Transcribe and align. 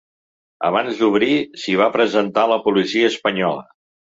Abans 0.69 1.01
d’obrir, 1.01 1.35
s’hi 1.65 1.75
va 1.83 1.91
presentar 1.99 2.47
la 2.53 2.59
policia 2.65 3.13
espanyola. 3.15 3.69